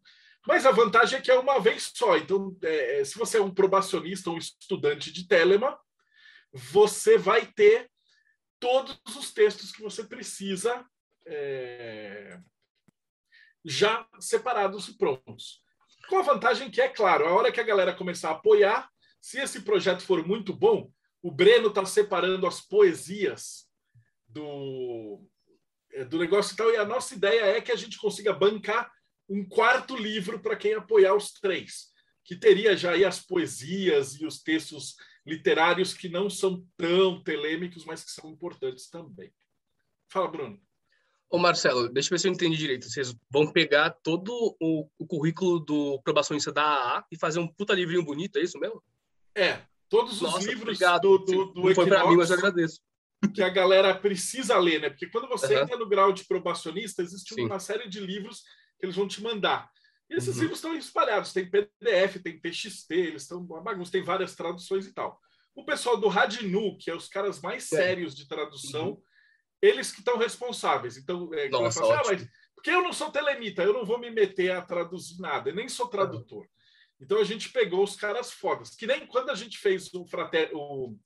[0.47, 2.17] Mas a vantagem é que é uma vez só.
[2.17, 5.79] Então, é, se você é um probacionista, um estudante de Telema,
[6.53, 7.90] você vai ter
[8.61, 10.85] todos os textos que você precisa
[11.27, 12.38] é,
[13.64, 15.62] já separados e prontos.
[16.09, 19.40] Com a vantagem que, é claro, a hora que a galera começar a apoiar, se
[19.40, 20.90] esse projeto for muito bom,
[21.22, 23.66] o Breno está separando as poesias
[24.29, 25.27] do,
[25.92, 28.92] é, do negócio e tal, e a nossa ideia é que a gente consiga bancar
[29.27, 31.92] um quarto livro para quem apoiar os três.
[32.24, 34.96] que teria já aí as poesias e os textos
[35.27, 39.33] literários que não são tão telêmicos, mas que são importantes também.
[40.09, 40.61] Fala, Bruno.
[41.35, 42.88] Ô Marcelo, deixa eu ver se eu entendi direito.
[42.88, 47.75] Vocês vão pegar todo o, o currículo do probacionista da AA e fazer um puta
[47.75, 48.81] livrinho bonito, é isso mesmo?
[49.35, 51.03] É, todos Nossa, os livros obrigado.
[51.03, 52.81] do, do, do Não foi para mim, mas eu agradeço.
[53.35, 54.90] Que a galera precisa ler, né?
[54.90, 55.62] Porque quando você uhum.
[55.62, 57.47] entra no grau de probacionista, existe Sim.
[57.47, 58.42] uma série de livros
[58.79, 59.68] que eles vão te mandar.
[60.09, 60.42] E esses uhum.
[60.42, 64.94] livros estão espalhados, tem PDF, tem TXT, eles estão uma bagunça, tem várias traduções e
[64.94, 65.18] tal.
[65.53, 67.77] O pessoal do Radinu, que é os caras mais é.
[67.77, 69.03] sérios de tradução, uhum.
[69.64, 70.96] Eles que estão responsáveis.
[70.96, 74.11] Então, é, Nossa, assim, ah, mas, porque eu não sou telemita, eu não vou me
[74.11, 76.46] meter a traduzir nada, eu nem sou tradutor.
[77.00, 80.50] Então a gente pegou os caras fodas, que nem quando a gente fez o, frater,
[80.55, 80.96] o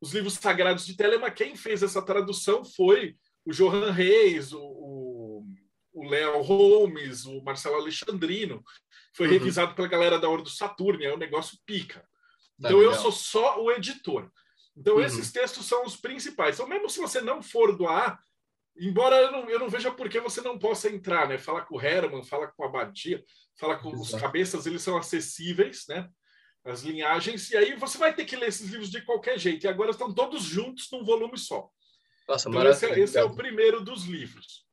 [0.00, 5.44] os livros sagrados de Telema, quem fez essa tradução foi o Johan Reis, o,
[5.92, 8.64] o Léo Holmes, o Marcelo Alexandrino.
[9.14, 9.32] Foi uhum.
[9.34, 12.00] revisado pela galera da Hora do Saturno, é um negócio pica.
[12.60, 14.30] Tá então eu sou só o editor.
[14.80, 15.02] Então uhum.
[15.02, 16.56] esses textos são os principais.
[16.56, 18.18] Então mesmo se você não for do A,
[18.76, 21.38] embora eu não, eu não veja por que você não possa entrar, né?
[21.38, 23.22] Fala com o Herman, fala com a Abadia,
[23.58, 24.02] fala com Exato.
[24.02, 26.08] os cabeças, eles são acessíveis, né?
[26.64, 29.64] as linhagens, e aí você vai ter que ler esses livros de qualquer jeito.
[29.64, 31.70] E agora estão todos juntos num volume só.
[32.28, 34.66] Nossa, então, esse, é, esse é o primeiro dos livros.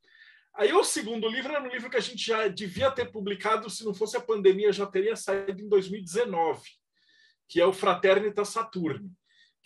[0.54, 3.84] Aí o segundo livro era um livro que a gente já devia ter publicado, se
[3.84, 6.62] não fosse a pandemia, já teria saído em 2019,
[7.48, 9.10] que é o Fraternita Saturni,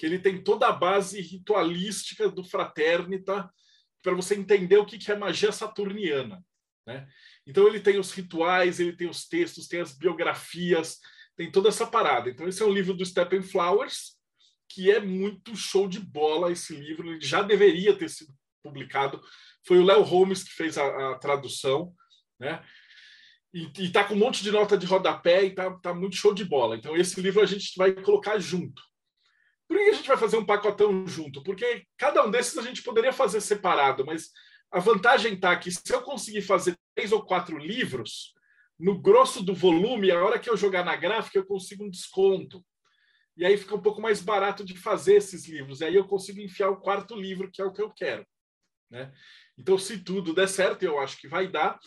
[0.02, 3.48] que ele tem toda a base ritualística do Fraternita
[4.02, 6.44] para você entender o que é magia saturniana.
[6.84, 7.06] Né?
[7.46, 10.98] Então ele tem os rituais, ele tem os textos, tem as biografias,
[11.36, 12.28] tem toda essa parada.
[12.28, 14.16] Então, esse é um livro do Stephen Flowers,
[14.68, 17.08] que é muito show de bola esse livro.
[17.08, 19.22] Ele já deveria ter sido publicado.
[19.64, 21.94] Foi o Léo Holmes que fez a, a tradução,
[22.40, 22.60] né?
[23.54, 26.44] E, está com um monte de nota de rodapé e tá, tá muito show de
[26.44, 26.74] bola.
[26.74, 28.82] Então, esse livro a gente vai colocar junto.
[29.72, 31.42] Por que a gente vai fazer um pacotão junto?
[31.42, 34.30] Porque cada um desses a gente poderia fazer separado, mas
[34.70, 38.34] a vantagem está que se eu conseguir fazer três ou quatro livros,
[38.78, 42.62] no grosso do volume, a hora que eu jogar na gráfica, eu consigo um desconto.
[43.34, 45.80] E aí fica um pouco mais barato de fazer esses livros.
[45.80, 48.26] E aí eu consigo enfiar o quarto livro, que é o que eu quero.
[48.90, 49.10] Né?
[49.56, 51.78] Então, se tudo der certo, eu acho que vai dar,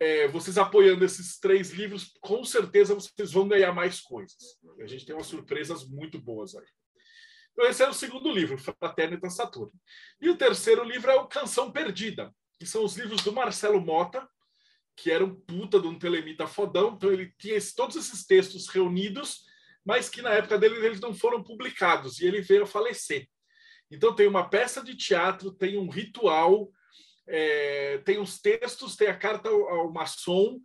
[0.00, 4.58] é, vocês apoiando esses três livros, com certeza vocês vão ganhar mais coisas.
[4.80, 6.66] A gente tem umas surpresas muito boas aí.
[7.62, 9.72] Esse é o segundo livro, Fraternita Saturno.
[10.20, 14.26] E o terceiro livro é o Canção Perdida, que são os livros do Marcelo Mota,
[14.96, 19.44] que era um puta de um telemita fodão, então ele tinha todos esses textos reunidos,
[19.84, 23.26] mas que na época dele eles não foram publicados, e ele veio a falecer.
[23.90, 26.70] Então tem uma peça de teatro, tem um ritual,
[27.26, 30.60] é, tem os textos, tem a carta ao, ao, maçom,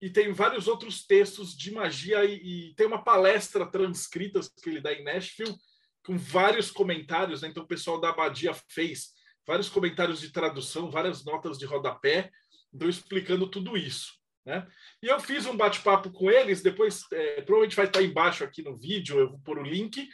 [0.00, 4.80] e tem vários outros textos de magia, e, e, tem uma palestra transcrita que ele
[4.80, 5.56] dá em Nashville,
[6.04, 7.48] com vários comentários, né?
[7.48, 9.12] então o pessoal da Abadia fez
[9.46, 12.30] vários comentários de tradução, várias notas de rodapé,
[12.72, 14.14] então, explicando tudo isso.
[14.44, 14.66] Né?
[15.02, 18.76] E eu fiz um bate-papo com eles, depois, é, provavelmente vai estar embaixo aqui no
[18.76, 20.06] vídeo, eu vou pôr o link,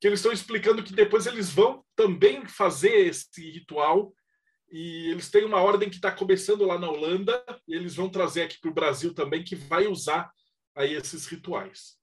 [0.00, 4.14] que eles estão explicando que depois eles vão também fazer esse ritual,
[4.72, 8.42] e eles têm uma ordem que está começando lá na Holanda, e eles vão trazer
[8.42, 10.30] aqui para o Brasil também, que vai usar
[10.74, 11.99] aí esses rituais.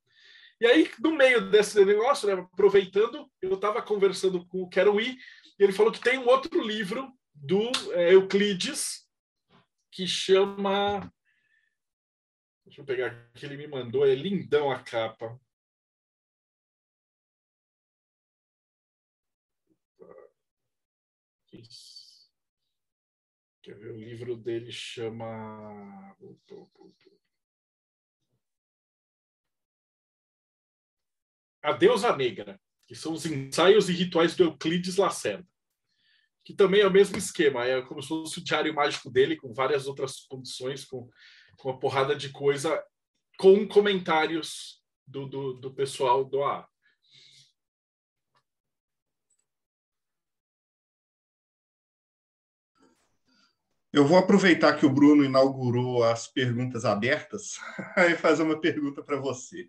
[0.60, 5.18] E aí, no meio desse negócio, né, aproveitando, eu estava conversando com o Ir,
[5.60, 9.08] e ele falou que tem um outro livro do é, Euclides,
[9.92, 11.12] que chama.
[12.66, 15.40] Deixa eu pegar aqui, ele me mandou, é lindão a capa.
[23.62, 23.92] Quer ver?
[23.92, 26.16] O livro dele chama.
[31.62, 35.48] A Deusa Negra, que são os ensaios e rituais do Euclides Lacerda
[36.48, 39.54] que também é o mesmo esquema, é como se fosse o diário mágico dele, com
[39.54, 41.10] várias outras condições, com,
[41.58, 42.82] com uma porrada de coisa,
[43.38, 46.66] com comentários do, do, do pessoal do A.
[53.92, 57.58] Eu vou aproveitar que o Bruno inaugurou as perguntas abertas
[58.10, 59.68] e fazer uma pergunta para você.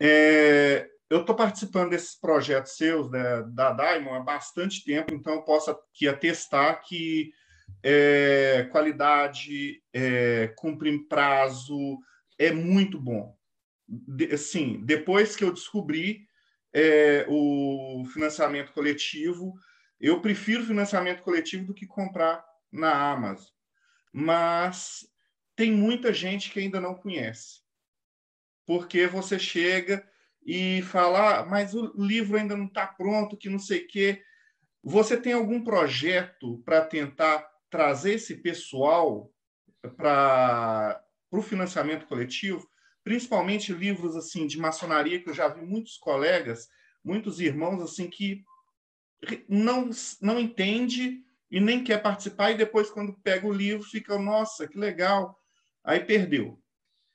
[0.00, 5.42] É, eu estou participando desses projetos seus né, da Diamond há bastante tempo, então eu
[5.42, 7.32] posso aqui atestar que
[7.82, 11.98] é, qualidade, é, cumprir prazo,
[12.38, 13.36] é muito bom.
[13.86, 16.26] De, assim, depois que eu descobri
[16.72, 19.52] é, o financiamento coletivo,
[20.00, 23.52] eu prefiro financiamento coletivo do que comprar na Amazon.
[24.12, 25.06] Mas
[25.54, 27.60] tem muita gente que ainda não conhece
[28.66, 30.06] porque você chega
[30.44, 34.22] e fala, ah, mas o livro ainda não está pronto, que não sei o quê.
[34.82, 39.32] Você tem algum projeto para tentar trazer esse pessoal
[39.96, 42.68] para o financiamento coletivo?
[43.04, 46.68] Principalmente livros assim de maçonaria, que eu já vi muitos colegas,
[47.04, 48.44] muitos irmãos assim que
[49.48, 54.66] não, não entende e nem quer participar, e depois, quando pega o livro, fica, nossa,
[54.66, 55.38] que legal.
[55.84, 56.61] Aí perdeu.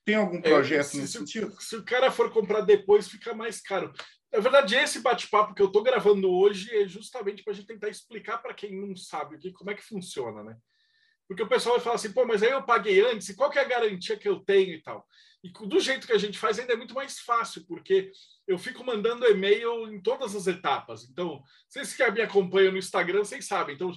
[0.07, 1.53] Tem algum é, projeto é, se, nesse se, sentido?
[1.59, 3.91] Se o cara for comprar depois, fica mais caro.
[4.31, 7.89] Na verdade, esse bate-papo que eu estou gravando hoje é justamente para a gente tentar
[7.89, 10.55] explicar para quem não sabe que, como é que funciona, né?
[11.27, 13.59] Porque o pessoal vai falar assim, pô, mas aí eu paguei antes, e qual que
[13.59, 15.05] é a garantia que eu tenho e tal?
[15.43, 18.09] E do jeito que a gente faz ainda é muito mais fácil, porque
[18.47, 21.03] eu fico mandando e-mail em todas as etapas.
[21.03, 23.75] Então, vocês que me acompanham no Instagram, vocês sabem.
[23.75, 23.91] Então,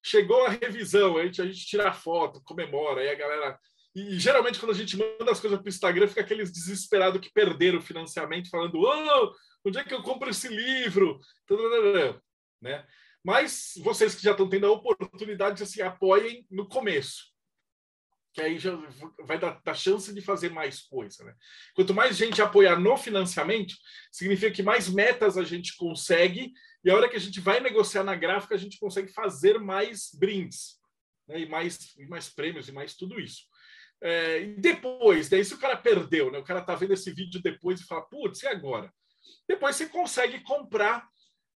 [0.00, 3.58] chegou a revisão, a gente, a gente tira foto, comemora, aí a galera
[3.96, 7.32] e geralmente, quando a gente manda as coisas para o Instagram, fica aqueles desesperados que
[7.32, 11.18] perderam o financiamento, falando: oh, onde é que eu compro esse livro?
[12.60, 12.86] Né?
[13.24, 17.24] Mas vocês que já estão tendo a oportunidade, assim, apoiem no começo.
[18.34, 18.76] Que aí já
[19.24, 21.24] vai dar, dar chance de fazer mais coisa.
[21.24, 21.34] Né?
[21.74, 23.74] Quanto mais gente apoiar no financiamento,
[24.12, 26.52] significa que mais metas a gente consegue,
[26.84, 30.10] e a hora que a gente vai negociar na gráfica, a gente consegue fazer mais
[30.12, 30.78] brindes,
[31.26, 31.40] né?
[31.40, 33.46] e, mais, e mais prêmios, e mais tudo isso.
[34.02, 36.38] É, e depois, daí se o cara perdeu, né?
[36.38, 38.92] O cara tá vendo esse vídeo depois e fala, putz, e agora?
[39.48, 41.08] Depois você consegue comprar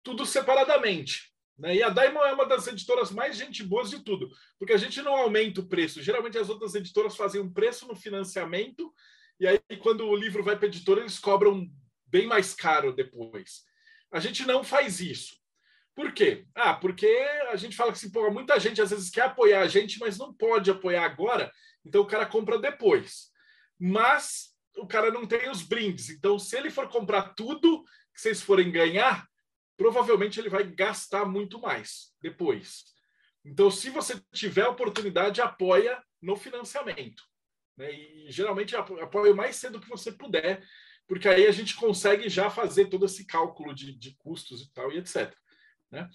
[0.02, 1.32] tudo separadamente.
[1.58, 1.76] Né?
[1.76, 5.00] E a Diamond é uma das editoras mais gente boas de tudo, porque a gente
[5.00, 6.02] não aumenta o preço.
[6.02, 8.92] Geralmente as outras editoras fazem um preço no financiamento,
[9.40, 11.66] e aí quando o livro vai para a editora, eles cobram
[12.06, 13.64] bem mais caro depois.
[14.12, 15.34] A gente não faz isso.
[15.94, 16.46] Por quê?
[16.54, 17.06] Ah, porque
[17.50, 20.18] a gente fala que assim, pô, muita gente às vezes quer apoiar a gente, mas
[20.18, 21.50] não pode apoiar agora,
[21.86, 23.30] então o cara compra depois.
[23.78, 26.10] Mas o cara não tem os brindes.
[26.10, 29.26] Então, se ele for comprar tudo que vocês forem ganhar,
[29.76, 32.84] provavelmente ele vai gastar muito mais depois.
[33.44, 37.22] Então, se você tiver a oportunidade, apoia no financiamento.
[37.76, 37.92] Né?
[37.92, 40.66] E geralmente apoia o mais cedo que você puder,
[41.06, 44.90] porque aí a gente consegue já fazer todo esse cálculo de, de custos e tal,
[44.90, 45.32] e etc.
[45.90, 46.08] Né?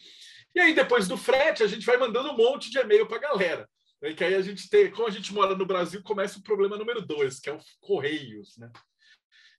[0.54, 3.22] E aí, depois do frete, a gente vai mandando um monte de e-mail para a
[3.22, 3.70] galera.
[4.02, 6.78] É que aí a gente tem, como a gente mora no Brasil, começa o problema
[6.78, 8.72] número dois, que é o Correios, né?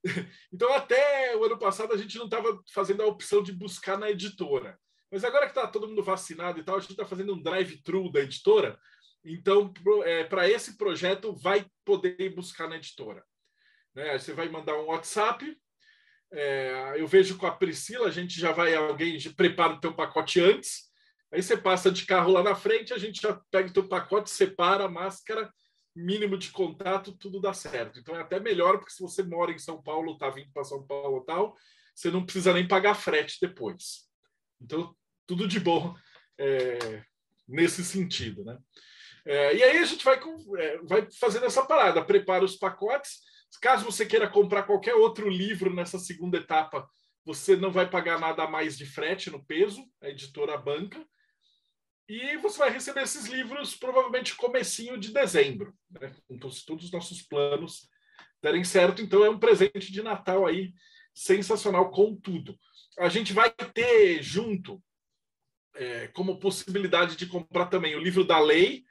[0.52, 4.11] Então, até o ano passado, a gente não estava fazendo a opção de buscar na
[4.11, 4.76] editora.
[5.11, 8.11] Mas agora que está todo mundo vacinado e tal, a gente está fazendo um drive-thru
[8.11, 8.78] da editora.
[9.24, 9.72] Então,
[10.05, 13.24] é, para esse projeto, vai poder buscar na editora.
[13.94, 14.18] Né?
[14.18, 15.57] Você vai mandar um WhatsApp.
[16.33, 20.40] É, eu vejo com a Priscila, a gente já vai, alguém prepara o teu pacote
[20.40, 20.90] antes.
[21.33, 24.31] Aí você passa de carro lá na frente, a gente já pega o teu pacote,
[24.31, 25.51] separa a máscara,
[25.97, 27.99] mínimo de contato, tudo dá certo.
[27.99, 30.87] Então é até melhor, porque se você mora em São Paulo, tá vindo para São
[30.87, 31.57] Paulo tal,
[31.95, 34.09] você não precisa nem pagar frete depois.
[34.61, 34.95] Então,
[35.27, 35.95] tudo de bom
[36.38, 37.03] é,
[37.49, 38.59] nesse sentido, né?
[39.25, 43.21] É, e aí a gente vai, com, é, vai fazendo essa parada, prepara os pacotes.
[43.61, 46.88] Caso você queira comprar qualquer outro livro nessa segunda etapa,
[47.25, 51.07] você não vai pagar nada a mais de frete no peso, a editora banca.
[52.12, 56.14] E você vai receber esses livros provavelmente comecinho de dezembro, né?
[56.29, 57.88] Então, se todos os nossos planos
[58.42, 60.75] derem certo, então é um presente de Natal aí
[61.14, 62.55] sensacional com tudo.
[62.98, 64.79] A gente vai ter junto
[65.75, 68.85] é, como possibilidade de comprar também o livro da lei,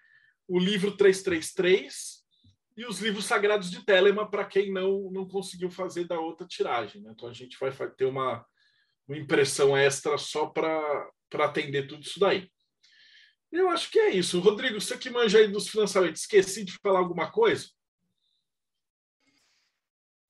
[0.48, 2.24] o livro 333
[2.76, 7.04] e os livros sagrados de Telema para quem não, não conseguiu fazer da outra tiragem.
[7.04, 7.12] Né?
[7.14, 8.44] Então a gente vai ter uma,
[9.08, 12.50] uma impressão extra só para atender tudo isso daí.
[13.52, 14.40] Eu acho que é isso.
[14.40, 17.68] Rodrigo, você que manja aí dos financiamentos, esqueci de falar alguma coisa?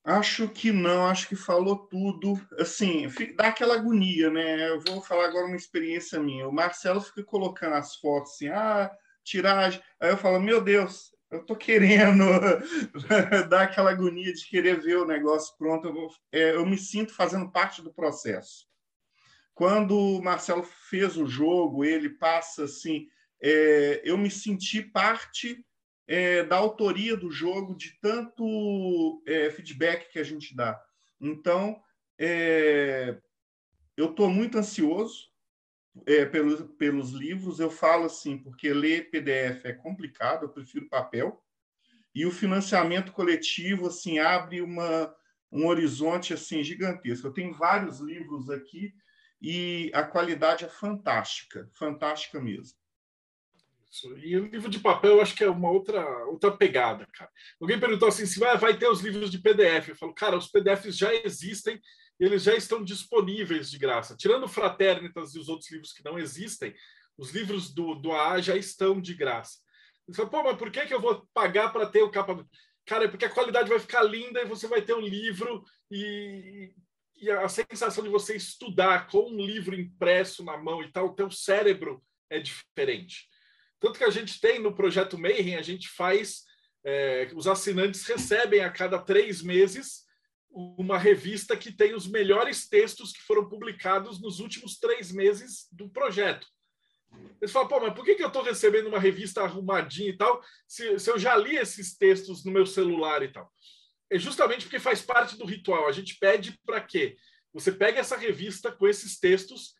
[0.03, 2.41] Acho que não, acho que falou tudo.
[2.59, 4.69] Assim, dá aquela agonia, né?
[4.69, 6.47] Eu vou falar agora uma experiência minha.
[6.47, 8.91] O Marcelo fica colocando as fotos assim, ah,
[9.23, 9.81] tiragem.
[9.99, 12.23] Aí eu falo, meu Deus, eu tô querendo
[13.47, 15.87] dar aquela agonia de querer ver o negócio pronto.
[15.87, 18.70] Eu, vou, é, eu me sinto fazendo parte do processo.
[19.61, 23.07] Quando o Marcelo fez o jogo, ele passa assim,
[23.39, 25.63] é, eu me senti parte
[26.07, 30.83] é, da autoria do jogo, de tanto é, feedback que a gente dá.
[31.19, 31.79] Então,
[32.17, 33.21] é,
[33.95, 35.29] eu estou muito ansioso
[36.07, 37.59] é, pelos, pelos livros.
[37.59, 41.39] Eu falo assim, porque ler PDF é complicado, eu prefiro papel.
[42.15, 45.15] E o financiamento coletivo assim abre uma,
[45.51, 47.27] um horizonte assim gigantesco.
[47.27, 48.91] Eu tenho vários livros aqui
[49.41, 52.77] e a qualidade é fantástica, fantástica mesmo.
[53.89, 54.17] Isso.
[54.19, 57.29] E o livro de papel eu acho que é uma outra, outra pegada, cara.
[57.59, 59.89] Alguém perguntou assim: se vai, vai ter os livros de PDF.
[59.89, 61.81] Eu falo, cara, os PDFs já existem
[62.21, 64.15] eles já estão disponíveis de graça.
[64.15, 66.73] Tirando Fraternitas e os outros livros que não existem,
[67.17, 69.57] os livros do, do AA já estão de graça.
[70.07, 72.47] Você fala, pô, mas por que, que eu vou pagar para ter o capa?
[72.85, 76.75] Cara, é porque a qualidade vai ficar linda e você vai ter um livro e,
[77.21, 81.13] e a sensação de você estudar com um livro impresso na mão e tal, o
[81.13, 83.29] teu cérebro é diferente.
[83.79, 86.43] Tanto que a gente tem no projeto Mayhem, a gente faz,
[86.83, 90.05] é, os assinantes recebem a cada três meses
[90.49, 95.89] uma revista que tem os melhores textos que foram publicados nos últimos três meses do
[95.89, 96.47] projeto.
[97.39, 100.41] Eles falam, pô, mas por que, que eu estou recebendo uma revista arrumadinha e tal,
[100.67, 103.51] se, se eu já li esses textos no meu celular e tal?
[104.11, 105.87] É justamente porque faz parte do ritual.
[105.87, 107.17] A gente pede para quê?
[107.53, 109.73] Você pega essa revista com esses textos,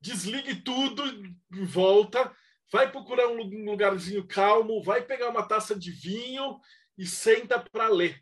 [0.00, 1.04] desligue tudo
[1.50, 2.34] volta,
[2.72, 6.58] vai procurar um lugarzinho calmo, vai pegar uma taça de vinho
[6.96, 8.18] e senta para ler.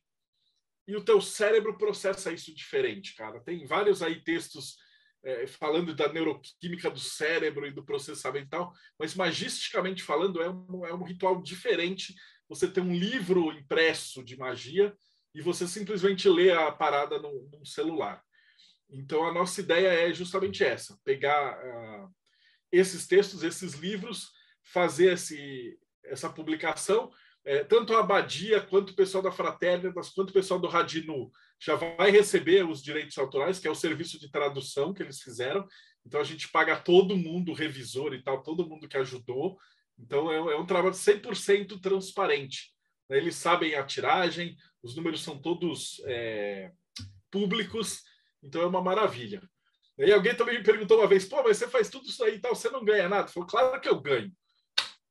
[0.89, 3.41] E o teu cérebro processa isso diferente, cara.
[3.41, 4.77] Tem vários aí textos
[5.23, 10.51] é, falando da neuroquímica do cérebro e do processamento e tal, mas magisticamente falando, é
[10.51, 12.17] um, é um ritual diferente.
[12.49, 14.93] Você tem um livro impresso de magia
[15.35, 18.23] e você simplesmente lê a parada no, celular.
[18.89, 22.11] Então, a nossa ideia é justamente essa: pegar uh,
[22.73, 24.31] esses textos, esses livros,
[24.63, 27.11] fazer esse, essa publicação.
[27.43, 31.75] É, tanto a Abadia, quanto o pessoal da Fraternitas, quanto o pessoal do Radinu já
[31.75, 35.67] vai receber os direitos autorais, que é o serviço de tradução que eles fizeram.
[36.05, 39.59] Então, a gente paga todo mundo, revisor e tal, todo mundo que ajudou.
[39.99, 42.73] Então, é, é um trabalho 100% transparente.
[43.09, 43.19] Né?
[43.19, 46.73] Eles sabem a tiragem, os números são todos é,
[47.31, 48.03] públicos,
[48.43, 49.43] então é uma maravilha.
[49.99, 52.39] E alguém também me perguntou uma vez, pô, mas você faz tudo isso aí e
[52.41, 53.29] tal, você não ganha nada?
[53.29, 54.33] Falou, claro que eu ganho.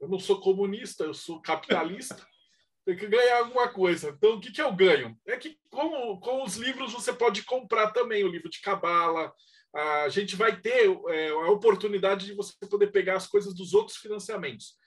[0.02, 2.26] Eu não sou comunista, eu sou capitalista,
[2.86, 4.10] tem que ganhar alguma coisa.
[4.10, 5.16] Então, o que, que eu ganho?
[5.28, 9.32] É que com, com os livros você pode comprar também o livro de cabala.
[9.72, 13.98] A gente vai ter é, a oportunidade de você poder pegar as coisas dos outros
[13.98, 14.79] financiamentos.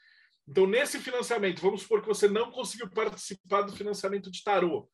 [0.47, 4.89] Então, nesse financiamento, vamos supor que você não conseguiu participar do financiamento de tarô.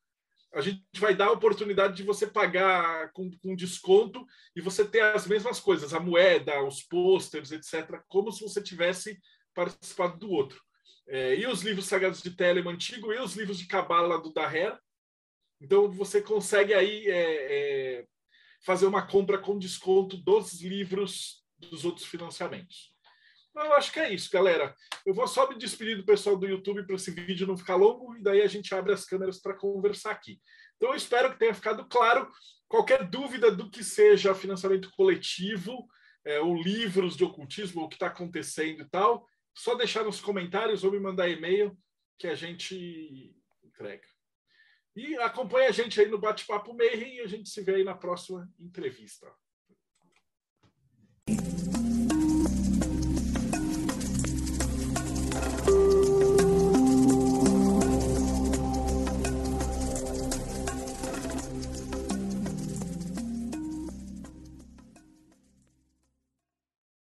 [0.53, 4.25] A gente vai dar a oportunidade de você pagar com, com desconto
[4.55, 9.19] e você ter as mesmas coisas, a moeda, os pôsteres, etc., como se você tivesse
[9.53, 10.59] participado do outro.
[11.07, 14.77] É, e os livros sagrados de Telema antigo e os livros de Cabala do Daher.
[15.61, 18.05] Então, você consegue aí é, é,
[18.63, 22.88] fazer uma compra com desconto dos livros dos outros financiamentos.
[23.61, 24.75] Eu acho que é isso, galera.
[25.05, 28.15] Eu vou só me despedir do pessoal do YouTube para esse vídeo não ficar longo
[28.15, 30.39] e daí a gente abre as câmeras para conversar aqui.
[30.75, 32.29] Então, eu espero que tenha ficado claro.
[32.67, 35.87] Qualquer dúvida do que seja financiamento coletivo,
[36.25, 40.83] é, ou livros de ocultismo, o que está acontecendo e tal, só deixar nos comentários
[40.83, 41.77] ou me mandar e-mail
[42.17, 44.07] que a gente entrega.
[44.95, 47.95] E acompanha a gente aí no Bate-Papo Mayhem e a gente se vê aí na
[47.95, 49.31] próxima entrevista.